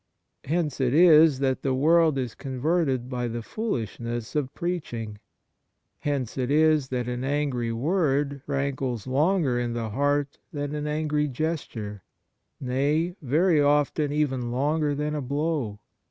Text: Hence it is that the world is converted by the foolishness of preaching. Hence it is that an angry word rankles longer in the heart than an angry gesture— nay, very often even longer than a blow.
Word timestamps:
Hence 0.45 0.81
it 0.81 0.95
is 0.95 1.37
that 1.41 1.61
the 1.61 1.75
world 1.75 2.17
is 2.17 2.33
converted 2.33 3.07
by 3.07 3.27
the 3.27 3.43
foolishness 3.43 4.35
of 4.35 4.51
preaching. 4.55 5.19
Hence 5.99 6.39
it 6.39 6.49
is 6.49 6.87
that 6.87 7.07
an 7.07 7.23
angry 7.23 7.71
word 7.71 8.41
rankles 8.47 9.05
longer 9.05 9.59
in 9.59 9.73
the 9.73 9.89
heart 9.89 10.39
than 10.51 10.73
an 10.73 10.87
angry 10.87 11.27
gesture— 11.27 12.01
nay, 12.59 13.15
very 13.21 13.61
often 13.61 14.11
even 14.11 14.51
longer 14.51 14.95
than 14.95 15.13
a 15.13 15.21
blow. 15.21 15.77